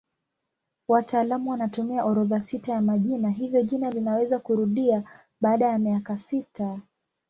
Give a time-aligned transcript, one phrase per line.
[0.87, 5.03] Wataalamu wanatumia orodha sita ya majina hivyo jina linaweza kurudia
[5.41, 6.79] baada ya miaka sita.